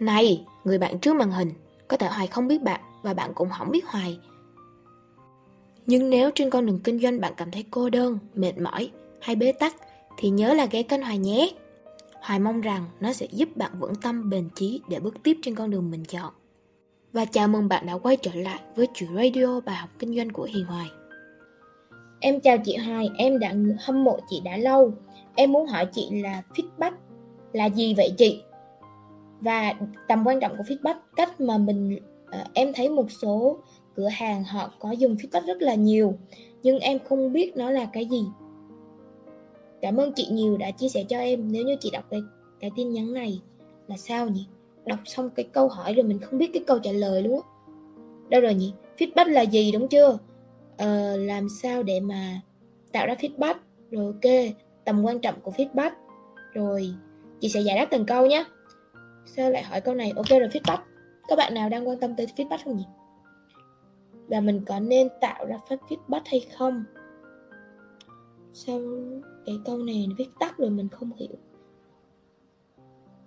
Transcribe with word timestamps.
Này, 0.00 0.44
người 0.64 0.78
bạn 0.78 0.98
trước 0.98 1.16
màn 1.16 1.30
hình, 1.30 1.52
có 1.88 1.96
thể 1.96 2.08
Hoài 2.08 2.26
không 2.26 2.48
biết 2.48 2.62
bạn 2.62 2.80
và 3.02 3.14
bạn 3.14 3.32
cũng 3.34 3.48
không 3.58 3.70
biết 3.70 3.86
Hoài. 3.86 4.18
Nhưng 5.86 6.10
nếu 6.10 6.30
trên 6.34 6.50
con 6.50 6.66
đường 6.66 6.80
kinh 6.84 6.98
doanh 6.98 7.20
bạn 7.20 7.32
cảm 7.36 7.50
thấy 7.50 7.64
cô 7.70 7.90
đơn, 7.90 8.18
mệt 8.34 8.58
mỏi 8.58 8.90
hay 9.20 9.36
bế 9.36 9.52
tắc 9.52 9.74
thì 10.16 10.30
nhớ 10.30 10.54
là 10.54 10.66
ghé 10.66 10.82
kênh 10.82 11.02
Hoài 11.02 11.18
nhé. 11.18 11.50
Hoài 12.20 12.38
mong 12.38 12.60
rằng 12.60 12.84
nó 13.00 13.12
sẽ 13.12 13.26
giúp 13.30 13.56
bạn 13.56 13.72
vững 13.78 13.94
tâm 13.94 14.30
bền 14.30 14.48
chí 14.54 14.80
để 14.88 15.00
bước 15.00 15.14
tiếp 15.22 15.36
trên 15.42 15.54
con 15.54 15.70
đường 15.70 15.90
mình 15.90 16.04
chọn. 16.04 16.32
Và 17.12 17.24
chào 17.24 17.48
mừng 17.48 17.68
bạn 17.68 17.86
đã 17.86 17.98
quay 17.98 18.16
trở 18.16 18.30
lại 18.34 18.60
với 18.76 18.88
chuỗi 18.94 19.08
radio 19.14 19.60
bài 19.60 19.76
học 19.76 19.90
kinh 19.98 20.16
doanh 20.16 20.30
của 20.30 20.44
Hiền 20.44 20.64
Hoài. 20.64 20.86
Em 22.20 22.40
chào 22.40 22.58
chị 22.64 22.76
Hoài, 22.76 23.08
em 23.18 23.38
đã 23.38 23.54
hâm 23.80 24.04
mộ 24.04 24.18
chị 24.30 24.40
đã 24.44 24.56
lâu. 24.56 24.92
Em 25.34 25.52
muốn 25.52 25.66
hỏi 25.66 25.86
chị 25.86 26.08
là 26.10 26.42
feedback 26.54 26.92
là 27.52 27.66
gì 27.66 27.94
vậy 27.94 28.14
chị? 28.18 28.42
Và 29.40 29.74
tầm 30.08 30.22
quan 30.26 30.40
trọng 30.40 30.56
của 30.56 30.62
feedback, 30.62 30.94
cách 31.16 31.40
mà 31.40 31.58
mình 31.58 31.98
ờ, 32.30 32.44
em 32.54 32.72
thấy 32.74 32.88
một 32.88 33.10
số 33.10 33.58
cửa 33.94 34.08
hàng 34.08 34.44
họ 34.44 34.70
có 34.78 34.90
dùng 34.90 35.14
feedback 35.14 35.46
rất 35.46 35.62
là 35.62 35.74
nhiều, 35.74 36.14
nhưng 36.62 36.78
em 36.78 36.98
không 37.08 37.32
biết 37.32 37.56
nó 37.56 37.70
là 37.70 37.86
cái 37.92 38.06
gì. 38.06 38.24
Cảm 39.80 39.96
ơn 39.96 40.12
chị 40.12 40.28
nhiều 40.30 40.56
đã 40.56 40.70
chia 40.70 40.88
sẻ 40.88 41.04
cho 41.08 41.18
em. 41.18 41.52
Nếu 41.52 41.64
như 41.64 41.76
chị 41.80 41.90
đọc 41.92 42.04
cái 42.10 42.22
cái 42.60 42.70
tin 42.76 42.92
nhắn 42.92 43.12
này 43.12 43.40
là 43.88 43.96
sao 43.96 44.28
nhỉ? 44.28 44.46
Đọc 44.86 44.98
xong 45.04 45.30
cái 45.30 45.44
câu 45.52 45.68
hỏi 45.68 45.94
rồi 45.94 46.04
mình 46.04 46.18
không 46.18 46.38
biết 46.38 46.50
cái 46.52 46.64
câu 46.66 46.78
trả 46.78 46.92
lời 46.92 47.22
luôn 47.22 47.40
á. 47.40 47.48
Đâu 48.28 48.40
rồi 48.40 48.54
nhỉ? 48.54 48.72
Feedback 48.98 49.30
là 49.30 49.42
gì 49.42 49.72
đúng 49.72 49.88
chưa? 49.88 50.18
Ờ, 50.76 51.16
làm 51.16 51.48
sao 51.48 51.82
để 51.82 52.00
mà 52.00 52.40
tạo 52.92 53.06
ra 53.06 53.14
feedback 53.14 53.54
rồi 53.90 54.04
ok 54.04 54.32
tầm 54.84 55.02
quan 55.02 55.20
trọng 55.20 55.40
của 55.40 55.50
feedback 55.50 55.90
rồi 56.52 56.94
chị 57.40 57.48
sẽ 57.48 57.60
giải 57.60 57.76
đáp 57.76 57.86
từng 57.90 58.06
câu 58.06 58.26
nhé 58.26 58.44
sao 59.26 59.50
lại 59.50 59.62
hỏi 59.62 59.80
câu 59.80 59.94
này? 59.94 60.12
Ok 60.16 60.28
rồi 60.28 60.48
feedback. 60.48 60.78
Các 61.28 61.36
bạn 61.36 61.54
nào 61.54 61.68
đang 61.68 61.88
quan 61.88 62.00
tâm 62.00 62.16
tới 62.16 62.26
feedback 62.36 62.58
không 62.64 62.76
nhỉ? 62.76 62.84
Và 64.28 64.40
mình 64.40 64.64
có 64.66 64.80
nên 64.80 65.08
tạo 65.20 65.46
ra 65.46 65.56
phát 65.68 65.80
feedback 65.88 66.22
hay 66.24 66.46
không? 66.58 66.84
Sao 68.52 68.80
cái 69.46 69.56
câu 69.64 69.78
này 69.78 70.06
viết 70.18 70.28
tắt 70.40 70.58
rồi 70.58 70.70
mình 70.70 70.88
không 70.88 71.10
hiểu. 71.16 71.36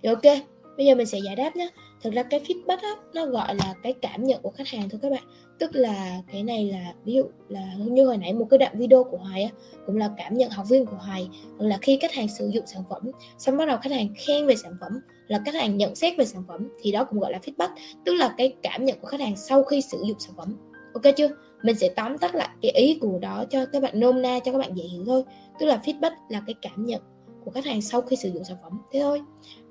Rồi 0.04 0.16
ok 0.16 0.38
bây 0.78 0.86
giờ 0.86 0.96
mình 0.96 1.06
sẽ 1.06 1.20
giải 1.20 1.36
đáp 1.36 1.56
nhé 1.56 1.70
thực 2.02 2.14
ra 2.14 2.24
cái 2.24 2.40
feedback 2.40 2.78
á, 2.82 2.96
nó 3.14 3.26
gọi 3.26 3.56
là 3.56 3.74
cái 3.84 3.94
cảm 4.02 4.24
nhận 4.24 4.42
của 4.42 4.50
khách 4.50 4.68
hàng 4.68 4.90
thôi 4.90 5.00
các 5.04 5.12
bạn. 5.12 5.24
Tức 5.60 5.76
là 5.76 6.22
cái 6.32 6.44
này 6.44 6.66
là 6.66 6.94
ví 7.04 7.14
dụ 7.14 7.24
là 7.50 7.74
như 7.78 8.06
hồi 8.06 8.18
nãy 8.18 8.34
một 8.34 8.48
cái 8.50 8.58
đoạn 8.58 8.80
video 8.80 9.04
của 9.04 9.18
hoài 9.18 9.44
á, 9.44 9.50
cũng 9.86 9.98
là 9.98 10.10
cảm 10.18 10.38
nhận 10.38 10.50
học 10.50 10.66
viên 10.70 10.86
của 10.86 10.96
hoài. 10.96 11.30
Là 11.60 11.78
khi 11.82 12.00
khách 12.02 12.14
hàng 12.14 12.28
sử 12.28 12.48
dụng 12.48 12.68
sản 12.68 12.84
phẩm 12.90 13.12
xong 13.38 13.58
bắt 13.58 13.66
đầu 13.66 13.78
khách 13.82 13.92
hàng 13.92 14.08
khen 14.18 14.48
về 14.48 14.56
sản 14.56 14.74
phẩm 14.82 15.00
là 15.28 15.42
khách 15.46 15.56
hàng 15.56 15.78
nhận 15.78 15.96
xét 15.96 16.18
về 16.18 16.26
sản 16.26 16.44
phẩm 16.48 16.70
thì 16.82 16.92
đó 16.92 17.04
cũng 17.04 17.20
gọi 17.20 17.32
là 17.32 17.40
feedback 17.40 17.70
tức 18.06 18.14
là 18.14 18.34
cái 18.38 18.56
cảm 18.62 18.86
nhận 18.86 19.00
của 19.00 19.08
khách 19.08 19.20
hàng 19.20 19.36
sau 19.36 19.64
khi 19.64 19.82
sử 19.82 20.04
dụng 20.08 20.20
sản 20.20 20.34
phẩm. 20.38 20.56
Ok 20.94 21.16
chưa? 21.18 21.28
Mình 21.64 21.76
sẽ 21.76 21.90
tóm 21.90 22.18
tắt 22.18 22.36
lại 22.36 22.50
cái 22.62 22.72
ý 22.72 22.98
của 23.02 23.20
đó 23.20 23.46
cho 23.50 23.66
các 23.66 23.82
bạn 23.82 24.00
nôm 24.00 24.22
na 24.22 24.40
cho 24.40 24.52
các 24.52 24.58
bạn 24.58 24.74
dễ 24.76 24.84
hiểu 24.84 25.04
thôi. 25.06 25.24
Tức 25.60 25.66
là 25.66 25.82
feedback 25.86 26.12
là 26.30 26.44
cái 26.48 26.56
cảm 26.62 26.86
nhận 26.86 27.02
của 27.46 27.52
khách 27.52 27.66
hàng 27.66 27.82
sau 27.82 28.02
khi 28.02 28.16
sử 28.16 28.32
dụng 28.32 28.44
sản 28.44 28.58
phẩm 28.64 28.82
thế 28.92 29.00
thôi. 29.00 29.22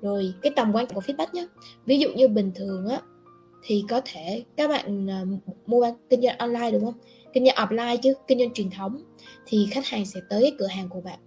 Rồi 0.01 0.33
cái 0.41 0.51
tầm 0.55 0.71
quan 0.73 0.85
trọng 0.87 0.95
của 0.95 1.13
feedback 1.13 1.27
nhé 1.33 1.47
ví 1.85 1.99
dụ 1.99 2.09
như 2.15 2.27
bình 2.27 2.51
thường 2.55 2.87
á 2.87 3.01
thì 3.63 3.83
có 3.89 4.01
thể 4.05 4.43
các 4.57 4.67
bạn 4.67 5.05
uh, 5.05 5.39
mua 5.67 5.81
bán 5.81 5.93
kinh 6.09 6.21
doanh 6.21 6.37
online 6.37 6.71
đúng 6.71 6.85
không? 6.85 6.93
Kinh 7.33 7.45
doanh 7.45 7.69
offline 7.69 7.97
chứ 7.97 8.13
kinh 8.27 8.39
doanh 8.39 8.53
truyền 8.53 8.69
thống 8.69 9.03
thì 9.45 9.67
khách 9.71 9.85
hàng 9.85 10.05
sẽ 10.05 10.19
tới 10.29 10.41
cái 10.41 10.51
cửa 10.59 10.67
hàng 10.67 10.89
của 10.89 11.01
bạn 11.01 11.19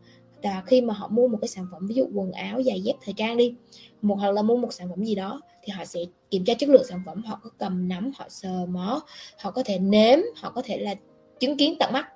là 0.43 0.63
khi 0.67 0.81
mà 0.81 0.95
họ 0.95 1.09
mua 1.09 1.29
một 1.29 1.39
cái 1.41 1.49
sản 1.49 1.67
phẩm, 1.73 1.87
ví 1.87 1.95
dụ 1.95 2.09
quần 2.15 2.33
áo, 2.33 2.63
giày 2.63 2.81
dép 2.81 2.95
thời 3.05 3.15
trang 3.15 3.37
đi, 3.37 3.55
một 4.03 4.15
hoặc 4.15 4.31
là 4.31 4.43
mua 4.43 4.57
một 4.57 4.73
sản 4.73 4.89
phẩm 4.89 5.05
gì 5.05 5.15
đó, 5.15 5.41
thì 5.63 5.73
họ 5.73 5.85
sẽ 5.85 6.01
kiểm 6.31 6.45
tra 6.45 6.55
chất 6.55 6.69
lượng 6.69 6.85
sản 6.89 7.03
phẩm, 7.07 7.23
họ 7.23 7.41
có 7.43 7.51
cầm 7.59 7.89
nắm, 7.89 8.13
họ 8.17 8.27
sờ 8.29 8.67
mó, 8.67 9.03
họ 9.41 9.51
có 9.51 9.63
thể 9.63 9.79
nếm, 9.79 10.19
họ 10.37 10.51
có 10.51 10.63
thể 10.65 10.79
là 10.79 10.95
chứng 11.41 11.57
kiến 11.57 11.77
tận 11.81 11.93
mắt. 11.93 12.07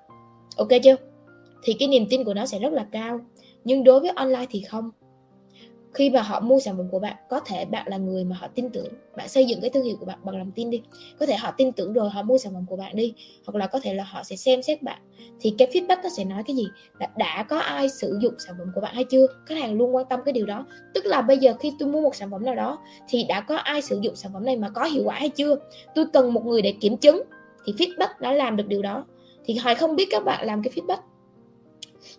Ok 0.57 0.69
chưa? 0.83 0.95
Thì 1.63 1.73
cái 1.79 1.87
niềm 1.87 2.05
tin 2.09 2.23
của 2.23 2.33
nó 2.33 2.45
sẽ 2.45 2.59
rất 2.59 2.73
là 2.73 2.85
cao. 2.91 3.19
Nhưng 3.63 3.83
đối 3.83 3.99
với 3.99 4.09
online 4.15 4.45
thì 4.49 4.61
không 4.61 4.91
khi 5.95 6.09
mà 6.09 6.21
họ 6.21 6.39
mua 6.39 6.59
sản 6.59 6.77
phẩm 6.77 6.87
của 6.91 6.99
bạn, 6.99 7.15
có 7.29 7.39
thể 7.39 7.65
bạn 7.65 7.87
là 7.87 7.97
người 7.97 8.23
mà 8.23 8.35
họ 8.35 8.47
tin 8.55 8.69
tưởng. 8.69 8.93
Bạn 9.17 9.29
xây 9.29 9.45
dựng 9.45 9.61
cái 9.61 9.69
thương 9.69 9.83
hiệu 9.83 9.95
của 9.99 10.05
bạn 10.05 10.19
bằng 10.23 10.37
lòng 10.37 10.51
tin 10.55 10.69
đi. 10.69 10.81
Có 11.19 11.25
thể 11.25 11.35
họ 11.35 11.51
tin 11.57 11.71
tưởng 11.71 11.93
rồi, 11.93 12.09
họ 12.09 12.23
mua 12.23 12.37
sản 12.37 12.53
phẩm 12.53 12.65
của 12.69 12.75
bạn 12.75 12.95
đi. 12.95 13.13
Hoặc 13.45 13.55
là 13.59 13.67
có 13.67 13.79
thể 13.79 13.93
là 13.93 14.03
họ 14.03 14.23
sẽ 14.23 14.35
xem 14.35 14.61
xét 14.61 14.83
bạn. 14.83 15.01
Thì 15.39 15.53
cái 15.57 15.67
feedback 15.67 16.03
nó 16.03 16.09
sẽ 16.17 16.23
nói 16.23 16.43
cái 16.47 16.55
gì? 16.55 16.67
Là 16.99 17.07
đã 17.17 17.45
có 17.49 17.59
ai 17.59 17.89
sử 17.89 18.17
dụng 18.21 18.33
sản 18.37 18.55
phẩm 18.59 18.67
của 18.75 18.81
bạn 18.81 18.95
hay 18.95 19.03
chưa? 19.03 19.27
Khách 19.45 19.57
hàng 19.57 19.73
luôn 19.73 19.95
quan 19.95 20.05
tâm 20.09 20.19
cái 20.25 20.33
điều 20.33 20.45
đó. 20.45 20.65
Tức 20.93 21.05
là 21.05 21.21
bây 21.21 21.37
giờ 21.37 21.53
khi 21.59 21.71
tôi 21.79 21.89
mua 21.89 22.01
một 22.01 22.15
sản 22.15 22.31
phẩm 22.31 22.45
nào 22.45 22.55
đó, 22.55 22.79
thì 23.09 23.23
đã 23.23 23.41
có 23.41 23.55
ai 23.55 23.81
sử 23.81 23.99
dụng 24.01 24.15
sản 24.15 24.33
phẩm 24.33 24.45
này 24.45 24.55
mà 24.55 24.69
có 24.69 24.83
hiệu 24.83 25.03
quả 25.05 25.15
hay 25.15 25.29
chưa? 25.29 25.55
Tôi 25.95 26.05
cần 26.13 26.33
một 26.33 26.45
người 26.45 26.61
để 26.61 26.73
kiểm 26.81 26.97
chứng. 26.97 27.23
Thì 27.65 27.73
feedback 27.73 28.09
nó 28.21 28.31
làm 28.31 28.55
được 28.55 28.67
điều 28.67 28.81
đó. 28.81 29.05
Thì 29.45 29.57
hoài 29.57 29.75
không 29.75 29.95
biết 29.95 30.07
các 30.11 30.23
bạn 30.25 30.45
làm 30.45 30.63
cái 30.63 30.73
feedback 30.75 30.97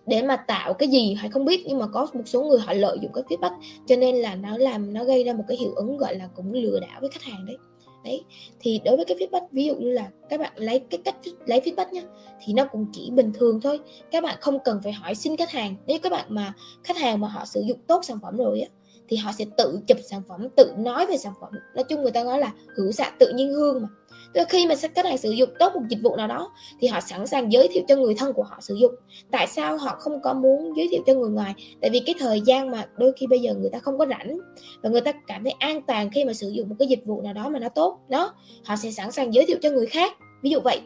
để 0.06 0.22
mà 0.22 0.36
tạo 0.36 0.74
cái 0.74 0.88
gì 0.88 1.14
hay 1.14 1.30
không 1.30 1.44
biết, 1.44 1.64
nhưng 1.66 1.78
mà 1.78 1.86
có 1.86 2.08
một 2.12 2.22
số 2.24 2.42
người 2.42 2.58
họ 2.58 2.72
lợi 2.72 2.98
dụng 3.02 3.12
cái 3.14 3.24
feedback, 3.24 3.60
cho 3.86 3.96
nên 3.96 4.16
là 4.16 4.34
nó 4.34 4.58
làm, 4.58 4.94
nó 4.94 5.04
gây 5.04 5.24
ra 5.24 5.32
một 5.32 5.44
cái 5.48 5.56
hiệu 5.56 5.72
ứng 5.74 5.96
gọi 5.96 6.14
là 6.16 6.28
cũng 6.34 6.52
lừa 6.52 6.80
đảo 6.80 7.00
với 7.00 7.10
khách 7.10 7.22
hàng 7.22 7.46
đấy. 7.46 7.56
Đấy, 8.04 8.24
thì 8.60 8.80
đối 8.84 8.96
với 8.96 9.04
cái 9.04 9.16
feedback, 9.16 9.46
ví 9.52 9.64
dụ 9.64 9.74
như 9.74 9.90
là 9.90 10.10
các 10.28 10.40
bạn 10.40 10.52
lấy 10.56 10.78
cái 10.78 11.00
cách 11.04 11.16
lấy 11.46 11.60
feedback 11.60 11.92
nhá, 11.92 12.02
thì 12.44 12.52
nó 12.52 12.64
cũng 12.64 12.86
chỉ 12.92 13.10
bình 13.10 13.32
thường 13.32 13.60
thôi. 13.60 13.80
Các 14.10 14.22
bạn 14.22 14.36
không 14.40 14.58
cần 14.64 14.80
phải 14.82 14.92
hỏi 14.92 15.14
xin 15.14 15.36
khách 15.36 15.50
hàng. 15.50 15.76
Nếu 15.86 15.98
các 16.02 16.12
bạn 16.12 16.26
mà, 16.28 16.52
khách 16.84 16.96
hàng 16.96 17.20
mà 17.20 17.28
họ 17.28 17.44
sử 17.44 17.60
dụng 17.60 17.78
tốt 17.86 18.00
sản 18.04 18.18
phẩm 18.22 18.36
rồi 18.36 18.60
á, 18.60 18.68
thì 19.08 19.16
họ 19.16 19.32
sẽ 19.32 19.44
tự 19.58 19.80
chụp 19.86 19.98
sản 20.10 20.22
phẩm, 20.28 20.48
tự 20.56 20.72
nói 20.78 21.06
về 21.06 21.16
sản 21.16 21.32
phẩm. 21.40 21.50
Nói 21.74 21.84
chung 21.84 22.02
người 22.02 22.10
ta 22.10 22.24
nói 22.24 22.38
là 22.38 22.52
hữu 22.76 22.92
xạ 22.92 23.12
tự 23.18 23.32
nhiên 23.34 23.52
hương 23.52 23.82
mà. 23.82 23.88
Tức 24.36 24.42
là 24.42 24.46
khi 24.48 24.66
mà 24.66 24.74
khách 24.94 25.06
hàng 25.06 25.18
sử 25.18 25.30
dụng 25.30 25.50
tốt 25.58 25.72
một 25.74 25.80
dịch 25.88 25.98
vụ 26.02 26.16
nào 26.16 26.26
đó 26.26 26.52
thì 26.80 26.88
họ 26.88 27.00
sẵn 27.00 27.26
sàng 27.26 27.52
giới 27.52 27.68
thiệu 27.68 27.82
cho 27.88 27.96
người 27.96 28.14
thân 28.14 28.32
của 28.32 28.42
họ 28.42 28.58
sử 28.60 28.74
dụng. 28.74 28.94
Tại 29.30 29.46
sao 29.46 29.76
họ 29.76 29.96
không 29.98 30.22
có 30.22 30.34
muốn 30.34 30.76
giới 30.76 30.88
thiệu 30.90 31.02
cho 31.06 31.14
người 31.14 31.30
ngoài? 31.30 31.54
Tại 31.80 31.90
vì 31.90 32.00
cái 32.06 32.14
thời 32.18 32.40
gian 32.40 32.70
mà 32.70 32.86
đôi 32.96 33.12
khi 33.16 33.26
bây 33.26 33.38
giờ 33.38 33.54
người 33.54 33.70
ta 33.70 33.78
không 33.78 33.98
có 33.98 34.06
rảnh 34.06 34.38
và 34.82 34.90
người 34.90 35.00
ta 35.00 35.12
cảm 35.26 35.44
thấy 35.44 35.52
an 35.58 35.82
toàn 35.82 36.10
khi 36.10 36.24
mà 36.24 36.32
sử 36.32 36.48
dụng 36.48 36.68
một 36.68 36.74
cái 36.78 36.88
dịch 36.88 37.04
vụ 37.04 37.22
nào 37.22 37.32
đó 37.32 37.48
mà 37.48 37.58
nó 37.58 37.68
tốt, 37.68 37.98
đó, 38.08 38.34
họ 38.64 38.76
sẽ 38.76 38.90
sẵn 38.90 39.12
sàng 39.12 39.34
giới 39.34 39.46
thiệu 39.46 39.56
cho 39.62 39.70
người 39.70 39.86
khác. 39.86 40.12
Ví 40.42 40.50
dụ 40.50 40.60
vậy. 40.60 40.80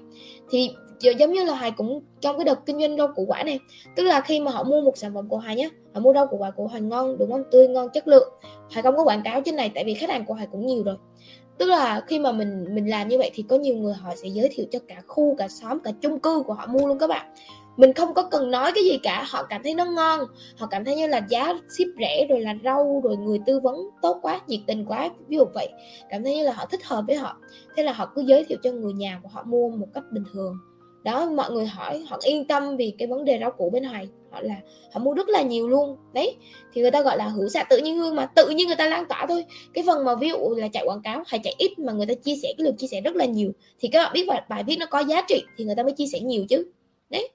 Thì 0.51 0.71
giống 1.01 1.33
như 1.33 1.45
là 1.45 1.55
hải 1.55 1.71
cũng 1.71 2.03
trong 2.21 2.37
cái 2.37 2.45
đợt 2.45 2.67
kinh 2.67 2.81
doanh 2.81 2.97
rau 2.97 3.09
củ 3.09 3.25
quả 3.29 3.43
này 3.43 3.59
tức 3.97 4.03
là 4.03 4.21
khi 4.21 4.41
mà 4.41 4.51
họ 4.51 4.63
mua 4.63 4.81
một 4.81 4.97
sản 4.97 5.15
phẩm 5.15 5.29
của 5.29 5.39
hải 5.39 5.57
nhé 5.57 5.69
họ 5.95 6.01
mua 6.01 6.13
rau 6.13 6.27
củ 6.27 6.37
quả 6.37 6.51
của 6.51 6.67
hải 6.67 6.81
ngon 6.81 7.19
đúng 7.19 7.31
không 7.31 7.43
tươi 7.51 7.69
ngon 7.69 7.89
chất 7.95 8.09
lượng 8.09 8.33
Hải 8.71 8.83
không 8.83 8.97
có 8.97 9.05
quảng 9.05 9.23
cáo 9.25 9.41
trên 9.41 9.57
này 9.57 9.71
tại 9.75 9.85
vì 9.85 9.95
khách 9.95 10.11
hàng 10.11 10.25
của 10.25 10.35
hải 10.35 10.47
cũng 10.53 10.67
nhiều 10.67 10.83
rồi 10.83 10.97
tức 11.61 11.67
là 11.67 12.01
khi 12.07 12.19
mà 12.19 12.33
mình 12.33 12.67
mình 12.75 12.91
làm 12.91 13.09
như 13.09 13.19
vậy 13.19 13.31
thì 13.35 13.45
có 13.49 13.57
nhiều 13.57 13.77
người 13.77 13.95
họ 13.95 14.15
sẽ 14.17 14.29
giới 14.29 14.49
thiệu 14.53 14.67
cho 14.71 14.79
cả 14.89 15.03
khu, 15.07 15.35
cả 15.39 15.49
xóm, 15.49 15.81
cả 15.81 15.91
chung 16.01 16.21
cư 16.21 16.43
của 16.47 16.55
họ 16.55 16.67
mua 16.67 16.87
luôn 16.87 16.99
các 16.99 17.07
bạn. 17.07 17.35
Mình 17.77 17.93
không 17.93 18.15
có 18.15 18.23
cần 18.23 18.51
nói 18.51 18.73
cái 18.75 18.85
gì 18.85 18.99
cả, 19.03 19.25
họ 19.31 19.43
cảm 19.43 19.63
thấy 19.63 19.75
nó 19.75 19.85
ngon, 19.85 20.21
họ 20.59 20.67
cảm 20.67 20.85
thấy 20.85 20.97
như 20.97 21.07
là 21.07 21.27
giá 21.29 21.55
ship 21.69 22.01
rẻ 22.01 22.27
rồi 22.31 22.41
là 22.41 22.55
rau 22.65 23.01
rồi 23.05 23.17
người 23.17 23.39
tư 23.47 23.61
vấn 23.61 23.77
tốt 24.03 24.19
quá, 24.23 24.41
nhiệt 24.47 24.61
tình 24.67 24.85
quá, 24.85 25.11
ví 25.29 25.37
dụ 25.37 25.45
vậy. 25.55 25.69
Cảm 26.11 26.25
thấy 26.25 26.37
như 26.37 26.45
là 26.45 26.53
họ 26.53 26.67
thích 26.67 26.85
hợp 26.85 27.05
với 27.07 27.17
họ. 27.17 27.37
Thế 27.77 27.83
là 27.83 27.93
họ 27.93 28.13
cứ 28.15 28.23
giới 28.23 28.45
thiệu 28.45 28.59
cho 28.63 28.73
người 28.73 28.93
nhà 28.93 29.21
của 29.23 29.29
họ 29.33 29.43
mua 29.43 29.71
một 29.71 29.87
cách 29.95 30.05
bình 30.13 30.25
thường 30.33 30.59
đó 31.03 31.31
mọi 31.31 31.51
người 31.51 31.67
hỏi 31.67 32.05
họ 32.09 32.19
yên 32.23 32.45
tâm 32.45 32.77
vì 32.77 32.95
cái 32.99 33.09
vấn 33.09 33.25
đề 33.25 33.39
rau 33.41 33.51
củ 33.51 33.71
bên 33.71 33.83
ngoài 33.83 34.09
họ 34.31 34.41
là 34.41 34.55
họ 34.93 35.01
mua 35.01 35.15
rất 35.15 35.29
là 35.29 35.43
nhiều 35.43 35.69
luôn. 35.69 35.97
Đấy 36.13 36.37
thì 36.73 36.83
người 36.83 36.91
ta 36.91 37.03
gọi 37.03 37.17
là 37.17 37.29
hữu 37.29 37.49
xạ 37.49 37.65
tự 37.65 37.79
nhiên 37.79 37.99
hương 37.99 38.17
mà 38.17 38.27
tự 38.27 38.49
nhiên 38.49 38.67
người 38.67 38.77
ta 38.77 38.87
lan 38.87 39.05
tỏa 39.09 39.27
thôi. 39.29 39.45
Cái 39.75 39.85
phần 39.87 40.05
mà 40.05 40.15
ví 40.15 40.29
dụ 40.29 40.55
là 40.57 40.69
chạy 40.69 40.85
quảng 40.87 41.03
cáo 41.03 41.23
hay 41.27 41.41
chạy 41.45 41.55
ít 41.59 41.79
mà 41.79 41.93
người 41.93 42.07
ta 42.07 42.15
chia 42.15 42.35
sẻ 42.43 42.55
cái 42.59 42.65
lượt 42.65 42.75
chia 42.79 42.87
sẻ 42.87 43.01
rất 43.01 43.17
là 43.17 43.25
nhiều 43.25 43.53
thì 43.81 43.89
các 43.89 44.03
bạn 44.03 44.13
biết 44.15 44.25
bài, 44.29 44.43
bài 44.49 44.65
viết 44.67 44.77
nó 44.79 44.87
có 44.87 45.01
giá 45.01 45.23
trị 45.29 45.43
thì 45.57 45.65
người 45.65 45.75
ta 45.75 45.83
mới 45.83 45.93
chia 45.93 46.07
sẻ 46.07 46.21
nhiều 46.21 46.45
chứ. 46.49 46.67
Đấy 47.11 47.29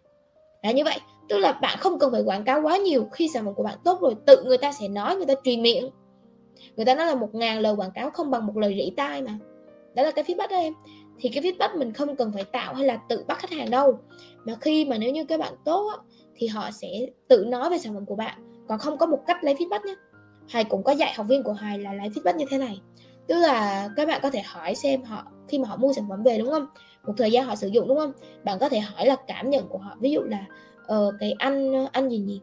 là 0.64 0.72
như 0.72 0.84
vậy. 0.84 0.98
Tức 1.30 1.38
là 1.38 1.52
bạn 1.52 1.78
không 1.80 2.00
cần 2.00 2.12
phải 2.12 2.22
quảng 2.22 2.44
cáo 2.44 2.62
quá 2.62 2.78
nhiều 2.78 3.08
khi 3.12 3.30
sản 3.34 3.46
phẩm 3.46 3.54
của 3.54 3.64
bạn 3.64 3.78
tốt 3.84 4.02
rồi 4.02 4.16
tự 4.26 4.44
người 4.44 4.58
ta 4.58 4.72
sẽ 4.72 4.88
nói 4.88 5.16
người 5.16 5.26
ta 5.26 5.34
truyền 5.44 5.62
miệng. 5.62 5.90
Người 6.76 6.86
ta 6.86 6.96
nói 6.96 7.06
là 7.06 7.16
một 7.16 7.36
ngàn 7.36 7.60
lời 7.60 7.74
quảng 7.78 7.92
cáo 7.92 8.10
không 8.10 8.32
bằng 8.32 8.46
một 8.46 8.58
lời 8.58 8.76
rỉ 8.78 8.92
tai 8.98 9.22
mà. 9.22 9.40
Đó 9.96 10.04
là 10.04 10.12
cái 10.12 10.26
feedback 10.26 10.48
đó 10.48 10.58
em 10.58 10.74
thì 11.20 11.30
cái 11.30 11.44
feedback 11.44 11.78
mình 11.78 11.94
không 11.94 12.16
cần 12.16 12.32
phải 12.34 12.44
tạo 12.44 12.74
hay 12.74 12.86
là 12.86 12.98
tự 13.10 13.26
bắt 13.28 13.40
khách 13.40 13.52
hàng 13.52 13.70
đâu. 13.70 14.00
Mà 14.46 14.56
khi 14.62 14.86
mà 14.86 14.98
nếu 14.98 15.12
như 15.12 15.26
các 15.26 15.40
bạn 15.40 15.54
tốt 15.66 15.90
á, 15.90 15.98
thì 16.36 16.48
họ 16.48 16.72
sẽ 16.72 16.88
tự 17.28 17.46
nói 17.46 17.70
về 17.70 17.78
sản 17.78 17.94
phẩm 17.94 18.06
của 18.06 18.16
bạn. 18.16 18.66
Còn 18.68 18.80
không 18.80 18.98
có 18.98 19.06
một 19.06 19.20
cách 19.28 19.44
lấy 19.44 19.56
feedback 19.56 19.86
nhé. 19.86 19.96
Hải 20.50 20.64
cũng 20.64 20.84
có 20.84 20.92
dạy 20.92 21.14
học 21.14 21.26
viên 21.30 21.44
của 21.44 21.54
Hải 21.54 21.80
là 21.80 21.94
lấy 21.94 22.10
feedback 22.10 22.36
như 22.36 22.46
thế 22.50 22.58
này. 22.58 22.82
Tức 23.28 23.36
là 23.36 23.90
các 23.96 24.08
bạn 24.08 24.20
có 24.24 24.30
thể 24.30 24.42
hỏi 24.42 24.76
xem 24.76 25.04
họ 25.04 25.24
khi 25.48 25.60
mà 25.60 25.68
họ 25.68 25.78
mua 25.78 25.94
sản 25.94 26.06
phẩm 26.10 26.24
về 26.24 26.38
đúng 26.38 26.50
không? 26.50 26.68
Một 27.04 27.14
thời 27.18 27.32
gian 27.32 27.46
họ 27.46 27.56
sử 27.56 27.68
dụng 27.68 27.88
đúng 27.88 27.98
không? 27.98 28.12
Bạn 28.44 28.60
có 28.60 28.70
thể 28.70 28.80
hỏi 28.80 29.06
là 29.06 29.16
cảm 29.28 29.50
nhận 29.50 29.68
của 29.68 29.78
họ. 29.78 29.96
Ví 30.00 30.12
dụ 30.12 30.22
là 30.22 30.46
ờ, 30.88 31.12
cái 31.20 31.36
anh 31.38 31.86
anh 31.92 32.10
gì 32.10 32.18
nhỉ? 32.18 32.42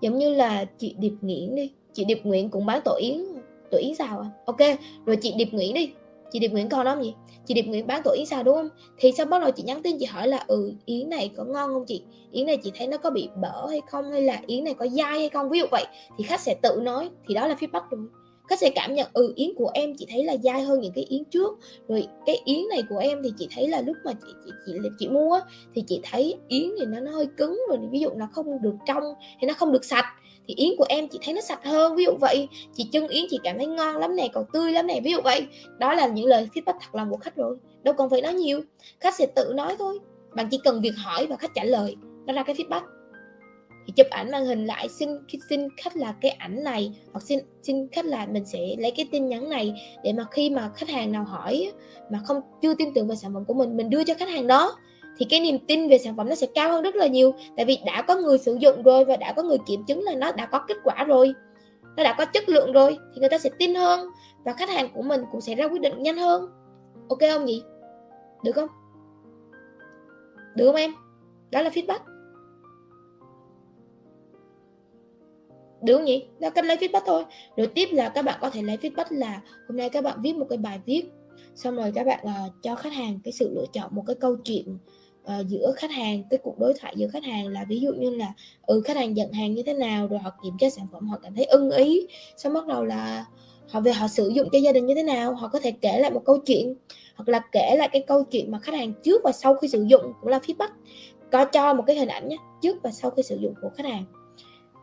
Giống 0.00 0.18
như 0.18 0.34
là 0.34 0.64
chị 0.64 0.94
Điệp 0.98 1.12
Nguyễn 1.20 1.54
đi. 1.54 1.72
Chị 1.92 2.04
Điệp 2.04 2.20
Nguyễn 2.24 2.50
cũng 2.50 2.66
bán 2.66 2.80
tổ 2.84 2.94
yến 3.00 3.24
tổ 3.70 3.78
yến 3.78 3.94
xào 3.94 4.20
à? 4.20 4.30
Ok 4.46 4.78
rồi 5.06 5.16
chị 5.16 5.34
Điệp 5.36 5.48
Nguyễn 5.52 5.74
đi 5.74 5.92
chị 6.32 6.38
Điệp 6.38 6.48
Nguyễn 6.48 6.68
còn 6.68 6.86
không 6.86 7.04
gì 7.04 7.14
chị 7.46 7.54
Điệp 7.54 7.62
Nguyễn 7.62 7.86
bán 7.86 8.02
tổ 8.04 8.10
yến 8.10 8.26
sao 8.26 8.42
đúng 8.42 8.54
không? 8.54 8.68
Thì 8.98 9.12
sau 9.16 9.26
bắt 9.26 9.42
đầu 9.42 9.50
chị 9.50 9.62
nhắn 9.62 9.82
tin, 9.82 9.96
chị 9.98 10.06
hỏi 10.06 10.28
là 10.28 10.44
ừ 10.46 10.72
yến 10.84 11.10
này 11.10 11.30
có 11.36 11.44
ngon 11.44 11.72
không 11.72 11.84
chị? 11.86 12.02
Yến 12.30 12.46
này 12.46 12.56
chị 12.56 12.72
thấy 12.74 12.86
nó 12.86 12.96
có 12.96 13.10
bị 13.10 13.28
bở 13.42 13.66
hay 13.70 13.80
không? 13.90 14.10
Hay 14.12 14.22
là 14.22 14.40
yến 14.46 14.64
này 14.64 14.74
có 14.74 14.86
dai 14.88 15.18
hay 15.18 15.28
không? 15.28 15.50
Ví 15.50 15.58
dụ 15.58 15.66
vậy, 15.70 15.86
thì 16.18 16.24
khách 16.24 16.40
sẽ 16.40 16.54
tự 16.62 16.80
nói, 16.82 17.10
thì 17.28 17.34
đó 17.34 17.46
là 17.46 17.54
feedback 17.54 17.82
rồi 17.90 18.00
khách 18.52 18.60
sẽ 18.60 18.70
cảm 18.70 18.94
nhận 18.94 19.08
ừ 19.12 19.32
yến 19.36 19.54
của 19.56 19.70
em 19.74 19.94
chị 19.98 20.06
thấy 20.10 20.24
là 20.24 20.36
dai 20.36 20.62
hơn 20.62 20.80
những 20.80 20.92
cái 20.92 21.04
yến 21.04 21.24
trước. 21.24 21.58
Rồi 21.88 22.06
cái 22.26 22.40
yến 22.44 22.68
này 22.70 22.82
của 22.88 22.98
em 22.98 23.22
thì 23.24 23.32
chị 23.38 23.48
thấy 23.54 23.68
là 23.68 23.80
lúc 23.80 23.96
mà 24.04 24.12
chị 24.12 24.32
chị 24.44 24.50
chị, 24.66 24.72
chị, 24.82 24.88
chị 24.98 25.08
mua 25.08 25.40
thì 25.74 25.82
chị 25.86 26.00
thấy 26.02 26.34
yến 26.48 26.70
thì 26.78 26.86
nó, 26.86 27.00
nó 27.00 27.10
hơi 27.10 27.26
cứng 27.36 27.60
rồi 27.68 27.78
ví 27.90 28.00
dụ 28.00 28.10
nó 28.16 28.28
không 28.32 28.62
được 28.62 28.74
trong 28.86 29.02
thì 29.40 29.46
nó 29.46 29.54
không 29.54 29.72
được 29.72 29.84
sạch. 29.84 30.04
Thì 30.48 30.54
yến 30.54 30.70
của 30.78 30.84
em 30.88 31.08
chị 31.08 31.18
thấy 31.22 31.34
nó 31.34 31.40
sạch 31.40 31.64
hơn 31.64 31.96
ví 31.96 32.04
dụ 32.04 32.12
vậy. 32.20 32.48
Chị 32.74 32.88
chân 32.92 33.08
yến 33.08 33.24
chị 33.30 33.38
cảm 33.44 33.56
thấy 33.58 33.66
ngon 33.66 33.96
lắm 33.96 34.16
này 34.16 34.30
còn 34.32 34.44
tươi 34.52 34.72
lắm 34.72 34.86
này 34.86 35.00
ví 35.04 35.12
dụ 35.12 35.20
vậy. 35.24 35.46
Đó 35.78 35.94
là 35.94 36.06
những 36.06 36.26
lời 36.26 36.48
feedback 36.54 36.78
thật 36.80 36.94
lòng 36.94 37.10
của 37.10 37.16
khách 37.16 37.36
rồi. 37.36 37.56
Đâu 37.82 37.94
cần 37.98 38.10
phải 38.10 38.22
nói 38.22 38.34
nhiều. 38.34 38.60
Khách 39.00 39.14
sẽ 39.14 39.26
tự 39.26 39.52
nói 39.54 39.76
thôi. 39.78 39.98
Bạn 40.34 40.48
chỉ 40.50 40.58
cần 40.64 40.80
việc 40.80 40.94
hỏi 40.96 41.26
và 41.26 41.36
khách 41.36 41.54
trả 41.54 41.64
lời. 41.64 41.96
Đó 42.26 42.32
là 42.32 42.42
cái 42.42 42.54
feedback 42.54 42.82
thì 43.86 43.92
chụp 43.96 44.06
ảnh 44.10 44.30
màn 44.30 44.46
hình 44.46 44.66
lại, 44.66 44.88
xin 44.88 45.08
xin 45.48 45.68
khách 45.76 45.96
là 45.96 46.14
cái 46.20 46.30
ảnh 46.30 46.64
này, 46.64 47.00
hoặc 47.12 47.20
xin 47.20 47.38
xin 47.62 47.88
khách 47.92 48.04
là 48.04 48.26
mình 48.26 48.44
sẽ 48.44 48.58
lấy 48.78 48.90
cái 48.90 49.08
tin 49.12 49.28
nhắn 49.28 49.50
này 49.50 49.74
để 50.04 50.12
mà 50.12 50.24
khi 50.30 50.50
mà 50.50 50.70
khách 50.74 50.88
hàng 50.88 51.12
nào 51.12 51.24
hỏi 51.24 51.72
mà 52.10 52.20
không, 52.24 52.40
chưa 52.62 52.74
tin 52.74 52.94
tưởng 52.94 53.08
về 53.08 53.16
sản 53.16 53.34
phẩm 53.34 53.44
của 53.44 53.54
mình 53.54 53.76
mình 53.76 53.90
đưa 53.90 54.04
cho 54.04 54.14
khách 54.14 54.28
hàng 54.28 54.46
đó, 54.46 54.76
thì 55.18 55.26
cái 55.30 55.40
niềm 55.40 55.58
tin 55.68 55.88
về 55.88 55.98
sản 55.98 56.16
phẩm 56.16 56.28
nó 56.28 56.34
sẽ 56.34 56.46
cao 56.54 56.72
hơn 56.72 56.82
rất 56.82 56.96
là 56.96 57.06
nhiều. 57.06 57.34
Tại 57.56 57.66
vì 57.66 57.78
đã 57.86 58.02
có 58.02 58.16
người 58.16 58.38
sử 58.38 58.54
dụng 58.54 58.82
rồi 58.82 59.04
và 59.04 59.16
đã 59.16 59.32
có 59.32 59.42
người 59.42 59.58
kiểm 59.66 59.84
chứng 59.84 60.02
là 60.02 60.14
nó 60.14 60.32
đã 60.32 60.46
có 60.46 60.58
kết 60.68 60.76
quả 60.84 61.04
rồi, 61.04 61.34
nó 61.96 62.04
đã 62.04 62.14
có 62.18 62.24
chất 62.24 62.48
lượng 62.48 62.72
rồi, 62.72 62.98
thì 63.14 63.20
người 63.20 63.28
ta 63.28 63.38
sẽ 63.38 63.50
tin 63.58 63.74
hơn 63.74 64.08
và 64.44 64.52
khách 64.52 64.68
hàng 64.68 64.88
của 64.94 65.02
mình 65.02 65.22
cũng 65.32 65.40
sẽ 65.40 65.54
ra 65.54 65.68
quyết 65.68 65.80
định 65.80 66.02
nhanh 66.02 66.16
hơn. 66.16 66.48
Ok 67.08 67.20
không 67.20 67.44
nhỉ? 67.44 67.62
Được 68.44 68.52
không? 68.52 68.68
Được 70.56 70.66
không 70.66 70.76
em? 70.76 70.94
Đó 71.50 71.62
là 71.62 71.70
feedback. 71.70 71.98
Đúng 75.86 76.04
nhỉ? 76.04 76.26
Là 76.38 76.50
cách 76.50 76.64
lấy 76.64 76.76
feedback 76.76 77.02
thôi. 77.06 77.24
Rồi 77.56 77.66
tiếp 77.66 77.88
là 77.92 78.08
các 78.08 78.22
bạn 78.22 78.38
có 78.40 78.50
thể 78.50 78.62
lấy 78.62 78.76
feedback 78.76 79.06
là 79.10 79.40
hôm 79.68 79.76
nay 79.76 79.90
các 79.90 80.04
bạn 80.04 80.18
viết 80.22 80.36
một 80.36 80.46
cái 80.48 80.58
bài 80.58 80.80
viết 80.86 81.02
xong 81.54 81.76
rồi 81.76 81.92
các 81.94 82.06
bạn 82.06 82.24
uh, 82.24 82.52
cho 82.62 82.74
khách 82.74 82.92
hàng 82.92 83.18
cái 83.24 83.32
sự 83.32 83.50
lựa 83.54 83.64
chọn 83.72 83.94
một 83.94 84.02
cái 84.06 84.16
câu 84.20 84.36
chuyện 84.36 84.78
uh, 85.22 85.46
giữa 85.48 85.72
khách 85.76 85.90
hàng 85.90 86.22
cái 86.30 86.38
cuộc 86.42 86.58
đối 86.58 86.74
thoại 86.80 86.94
giữa 86.96 87.08
khách 87.08 87.24
hàng 87.24 87.48
là 87.48 87.64
ví 87.68 87.80
dụ 87.80 87.92
như 87.92 88.10
là 88.10 88.32
ừ 88.66 88.82
khách 88.84 88.96
hàng 88.96 89.14
nhận 89.14 89.32
hàng 89.32 89.54
như 89.54 89.62
thế 89.62 89.74
nào 89.74 90.06
rồi 90.06 90.18
họ 90.18 90.30
kiểm 90.44 90.54
tra 90.58 90.70
sản 90.70 90.86
phẩm 90.92 91.08
họ 91.08 91.18
cảm 91.22 91.34
thấy 91.34 91.44
ưng 91.44 91.70
ý 91.70 92.06
xong 92.36 92.54
bắt 92.54 92.66
đầu 92.66 92.84
là 92.84 93.24
họ 93.68 93.80
về 93.80 93.92
họ 93.92 94.08
sử 94.08 94.28
dụng 94.28 94.48
cho 94.52 94.58
gia 94.58 94.72
đình 94.72 94.86
như 94.86 94.94
thế 94.94 95.02
nào 95.02 95.34
họ 95.34 95.48
có 95.48 95.60
thể 95.60 95.70
kể 95.70 95.98
lại 95.98 96.10
một 96.10 96.22
câu 96.24 96.38
chuyện 96.38 96.74
hoặc 97.16 97.28
là 97.28 97.40
kể 97.52 97.76
lại 97.78 97.88
cái 97.92 98.02
câu 98.06 98.24
chuyện 98.24 98.50
mà 98.50 98.58
khách 98.58 98.74
hàng 98.74 98.92
trước 99.02 99.20
và 99.24 99.32
sau 99.32 99.54
khi 99.54 99.68
sử 99.68 99.82
dụng 99.82 100.02
cũng 100.20 100.30
là 100.30 100.38
feedback. 100.38 100.68
Có 101.32 101.44
cho 101.44 101.74
một 101.74 101.84
cái 101.86 101.96
hình 101.96 102.08
ảnh 102.08 102.28
nhé 102.28 102.36
trước 102.62 102.76
và 102.82 102.90
sau 102.90 103.10
khi 103.10 103.22
sử 103.22 103.36
dụng 103.36 103.54
của 103.62 103.70
khách 103.76 103.86
hàng 103.86 104.04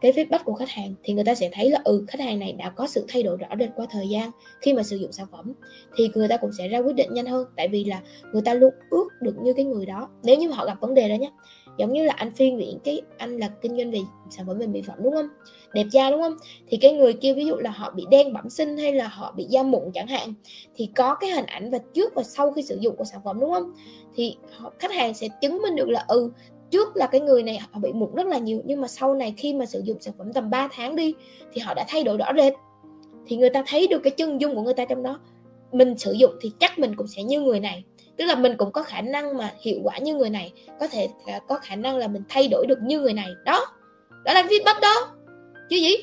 cái 0.01 0.12
feedback 0.12 0.44
của 0.44 0.54
khách 0.54 0.69
hàng 0.69 0.94
thì 1.04 1.13
người 1.13 1.24
ta 1.24 1.36
sẽ 1.36 1.50
thấy 1.54 1.69
là 1.69 1.80
ừ 1.84 2.06
khách 2.07 2.19
hàng 2.19 2.40
này 2.40 2.54
đã 2.54 2.69
có 2.69 2.88
sự 2.88 3.06
thay 3.07 3.24
đổi 3.24 3.38
rõ 3.38 3.48
rệt 3.60 3.69
qua 3.75 3.86
thời 3.90 4.10
gian 4.10 4.31
khi 4.62 4.74
mà 4.74 4.84
sử 4.84 4.98
dụng 4.98 5.12
sản 5.12 5.28
phẩm. 5.31 5.54
Thì 5.96 6.10
người 6.16 6.28
ta 6.28 6.38
cũng 6.38 6.51
sẽ 6.57 6.68
ra 6.68 6.80
quyết 6.80 6.96
định 6.96 7.13
nhanh 7.13 7.25
hơn 7.25 7.48
tại 7.56 7.68
vì 7.68 7.84
là 7.84 8.01
người 8.34 8.42
ta 8.42 8.54
luôn 8.54 8.74
ước 8.90 9.07
được 9.22 9.36
như 9.42 9.54
cái 9.54 9.66
người 9.66 9.86
đó. 9.86 10.10
Nếu 10.24 10.38
như 10.38 10.50
họ 10.50 10.66
gặp 10.66 10.81
vấn 10.81 10.94
đề 10.94 11.10
đó 11.10 11.16
nhé 11.16 11.31
giống 11.78 11.94
như 11.94 12.04
là 12.04 12.13
anh 12.18 12.31
phiên 12.31 12.56
nguyễn 12.56 12.80
cái 12.84 13.01
anh 13.18 13.38
là 13.38 13.50
kinh 13.62 13.78
doanh 13.78 13.92
về 13.92 14.00
sản 14.30 14.48
phẩm 14.48 14.57
về 14.57 14.68
mỹ 14.68 14.81
phẩm 14.81 14.98
đúng 15.04 15.13
không? 15.13 15.28
Đẹp 15.74 15.86
da 15.92 16.12
đúng 16.12 16.22
không? 16.22 16.36
Thì 16.68 16.78
cái 16.78 16.94
người 16.94 17.13
kia 17.13 17.34
ví 17.34 17.46
dụ 17.46 17.56
là 17.56 17.72
họ 17.72 17.92
bị 17.92 18.06
đen 18.12 18.34
bẩm 18.34 18.50
sinh 18.50 18.78
hay 18.78 18.94
là 18.94 19.07
họ 19.07 19.34
bị 19.38 19.44
da 19.50 19.63
mụn 19.63 19.92
chẳng 19.94 20.07
hạn 20.07 20.34
thì 20.75 20.90
có 20.96 21.16
cái 21.16 21.30
hình 21.30 21.46
ảnh 21.46 21.72
và 21.72 21.78
trước 21.94 22.16
và 22.16 22.24
sau 22.24 22.51
khi 22.51 22.62
sử 22.62 22.78
dụng 22.81 22.96
của 22.96 23.04
sản 23.04 23.22
phẩm 23.25 23.40
đúng 23.40 23.54
không? 23.54 23.74
Thì 24.16 24.36
họ, 24.57 24.74
khách 24.80 24.92
hàng 24.92 25.13
sẽ 25.13 25.28
chứng 25.42 25.62
minh 25.62 25.75
được 25.75 25.90
là 25.90 26.06
ừ 26.07 26.31
trước 26.71 26.95
là 26.95 27.07
cái 27.07 27.21
người 27.21 27.44
này 27.44 27.57
họ 27.71 27.80
bị 27.80 27.94
mụn 27.94 28.16
rất 28.16 28.27
là 28.27 28.38
nhiều 28.38 28.62
nhưng 28.66 28.81
mà 28.81 28.88
sau 28.88 29.13
này 29.13 29.33
khi 29.38 29.54
mà 29.54 29.66
sử 29.66 29.81
dụng 29.83 29.98
sản 30.01 30.13
phẩm 30.18 30.33
tầm 30.33 30.50
3 30.50 30.68
tháng 30.71 30.95
đi 30.95 31.13
thì 31.54 31.62
họ 31.62 31.74
đã 31.74 31.86
thay 31.88 32.04
đổi 32.04 32.18
rõ 32.18 32.25
rệt. 32.38 32.54
Thì 33.27 33.38
người 33.38 33.50
ta 33.50 33.63
thấy 33.68 33.88
được 33.88 34.00
cái 34.04 34.12
chân 34.12 34.42
dung 34.42 34.56
của 34.56 34.62
người 34.62 34.74
ta 34.74 34.86
trong 34.86 35.04
đó. 35.04 35.19
Mình 35.71 35.98
sử 35.98 36.12
dụng 36.12 36.31
thì 36.42 36.51
chắc 36.60 36.80
mình 36.80 36.95
cũng 36.95 37.07
sẽ 37.07 37.24
như 37.24 37.42
người 37.42 37.60
này. 37.60 37.83
Tức 38.18 38.25
là 38.25 38.36
mình 38.36 38.57
cũng 38.57 38.71
có 38.71 38.83
khả 38.83 39.01
năng 39.01 39.38
mà 39.38 39.54
hiệu 39.62 39.80
quả 39.83 39.98
như 39.98 40.16
người 40.16 40.30
này 40.30 40.54
có 40.80 40.88
thể 40.88 41.10
có 41.48 41.60
khả 41.62 41.75
năng 41.75 41.98
là 41.98 42.07
mình 42.07 42.24
thay 42.30 42.48
đổi 42.48 42.66
được 42.68 42.80
như 42.81 43.00
người 43.00 43.13
này. 43.13 43.30
Đó 43.45 43.65
đó 44.25 44.33
là 44.33 44.44
feedback 44.44 44.80
đó. 44.81 45.15
Chứ 45.69 45.75
gì? 45.75 45.95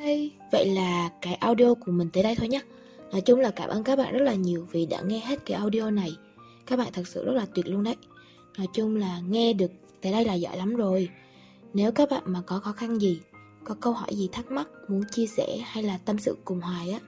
Hey, 0.00 0.30
vậy 0.52 0.66
là 0.66 1.10
cái 1.20 1.34
audio 1.34 1.74
của 1.74 1.92
mình 1.92 2.08
tới 2.12 2.22
đây 2.22 2.34
thôi 2.34 2.48
nhé 2.48 2.60
nói 3.12 3.20
chung 3.20 3.40
là 3.40 3.50
cảm 3.50 3.68
ơn 3.68 3.84
các 3.84 3.98
bạn 3.98 4.12
rất 4.12 4.22
là 4.22 4.34
nhiều 4.34 4.66
vì 4.70 4.86
đã 4.86 5.00
nghe 5.06 5.18
hết 5.18 5.36
cái 5.46 5.58
audio 5.58 5.90
này. 5.90 6.16
Các 6.66 6.78
bạn 6.78 6.88
thật 6.92 7.08
sự 7.08 7.24
rất 7.24 7.32
là 7.32 7.46
tuyệt 7.54 7.68
luôn 7.68 7.84
đấy. 7.84 7.96
Nói 8.58 8.66
chung 8.74 8.96
là 8.96 9.20
nghe 9.28 9.52
được 9.52 9.70
tới 10.00 10.12
đây 10.12 10.24
là 10.24 10.34
giỏi 10.34 10.56
lắm 10.56 10.76
rồi. 10.76 11.08
Nếu 11.74 11.92
các 11.92 12.10
bạn 12.10 12.22
mà 12.26 12.40
có 12.46 12.58
khó 12.58 12.72
khăn 12.72 13.00
gì 13.00 13.20
Có 13.64 13.74
câu 13.80 13.92
hỏi 13.92 14.08
gì 14.12 14.28
thắc 14.32 14.50
mắc 14.50 14.68
Muốn 14.88 15.02
chia 15.10 15.26
sẻ 15.26 15.58
hay 15.64 15.82
là 15.82 15.98
tâm 16.04 16.18
sự 16.18 16.36
cùng 16.44 16.60
Hoài 16.60 16.90
á 16.90 16.98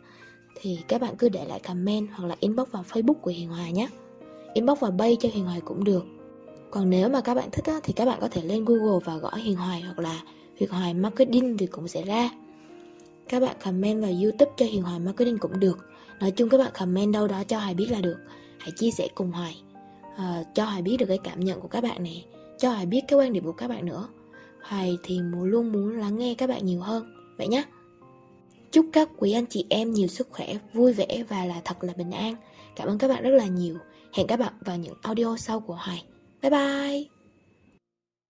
Thì 0.61 0.79
các 0.88 1.00
bạn 1.00 1.17
cứ 1.17 1.29
để 1.29 1.44
lại 1.44 1.61
comment 1.61 2.08
Hoặc 2.12 2.26
là 2.26 2.37
inbox 2.41 2.69
vào 2.70 2.85
facebook 2.88 3.14
của 3.14 3.31
Hiền 3.31 3.49
Hoài 3.49 3.73
nhé. 3.73 3.88
Inbox 4.55 4.81
vào 4.81 4.91
bay 4.91 5.17
cho 5.20 5.29
Hiền 5.32 5.44
Hoài 5.44 5.61
cũng 5.61 5.85
được. 5.85 6.05
Còn 6.70 6.91
nếu 6.91 7.08
mà 7.08 7.20
các 7.20 7.35
bạn 7.35 7.49
thích 7.52 7.64
á, 7.64 7.81
Thì 7.82 7.93
các 7.93 8.05
bạn 8.05 8.19
có 8.20 8.29
thể 8.29 8.43
lên 8.43 8.64
Google 8.64 9.00
và 9.05 9.17
gõ 9.17 9.35
Hiền 9.35 9.56
Hoài 9.56 9.81
Hoặc 9.81 9.99
là 9.99 10.23
Hiền 10.56 10.70
Hoài 10.70 10.94
Marketing 10.94 11.56
thì 11.56 11.67
cũng 11.67 11.88
sẽ 11.88 12.02
ra. 12.05 12.31
Các 13.29 13.41
bạn 13.41 13.56
comment 13.64 14.02
vào 14.02 14.11
Youtube 14.23 14.52
cho 14.56 14.67
Hiền 14.67 14.82
Hoài 14.82 14.99
Marketing 14.99 15.38
cũng 15.38 15.61
được. 15.61 15.79
Nói 16.20 16.31
chung 16.31 16.49
các 16.49 16.58
bạn 16.58 16.73
comment 16.79 17.12
đâu 17.12 17.29
đó 17.29 17.43
cho 17.49 17.58
Hoài 17.58 17.75
biết 17.75 17.87
là 17.91 18.00
được. 18.00 18.17
Hãy 18.58 18.70
chia 18.70 18.91
sẻ 18.91 19.08
cùng 19.14 19.32
Hoài 19.32 19.62
uh, 20.15 20.47
cho 20.55 20.65
Hoài 20.65 20.83
biết 20.83 20.97
được 20.97 21.07
cái 21.07 21.19
cảm 21.25 21.41
nhận 21.41 21.61
của 21.61 21.69
các 21.69 21.83
bạn 21.83 22.05
này 22.05 22.27
cho 22.59 22.71
Hoài 22.71 22.87
biết 22.87 23.01
cái 23.09 23.19
quan 23.19 23.33
điểm 23.33 23.45
của 23.45 23.53
các 23.53 23.69
bạn 23.69 23.87
nữa. 23.87 24.09
Hoài 24.63 24.99
thì 25.03 25.21
muốn 25.21 25.45
luôn 25.45 25.73
muốn 25.73 25.99
lắng 25.99 26.19
nghe 26.19 26.35
các 26.35 26.49
bạn 26.49 26.67
nhiều 26.67 26.81
hơn. 26.81 27.15
Vậy 27.39 27.49
nhé 27.49 27.65
Chúc 28.73 28.87
các 28.93 29.09
quý 29.17 29.33
anh 29.33 29.47
chị 29.47 29.67
em 29.69 29.93
nhiều 29.93 30.09
sức 30.09 30.29
khỏe, 30.31 30.55
vui 30.73 30.93
vẻ 30.93 31.25
và 31.29 31.45
là 31.45 31.61
thật 31.65 31.85
là 31.85 31.93
bình 31.97 32.11
an. 32.11 32.35
Cảm 32.77 32.89
ơn 32.89 32.99
các 32.99 33.09
bạn 33.09 33.23
rất 33.23 33.31
là 33.31 33.47
nhiều. 33.47 33.79
Hẹn 34.13 34.27
các 34.27 34.39
bạn 34.39 34.53
vào 34.61 34.77
những 34.77 34.95
audio 35.03 35.37
sau 35.37 35.61
của 35.61 35.75
Hoài. 35.75 36.05
Bye 36.43 36.51
bye. 36.51 37.14